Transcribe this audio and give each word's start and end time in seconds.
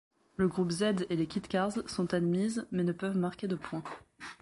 Le 0.35 0.47
groupe 0.47 0.71
Z 0.71 1.05
et 1.11 1.15
les 1.15 1.27
Kit-cars 1.27 1.87
sont 1.87 2.15
admises 2.15 2.65
mais 2.71 2.83
ne 2.83 2.91
peuvent 2.91 3.19
marquer 3.19 3.47
de 3.47 3.55
points. 3.55 3.83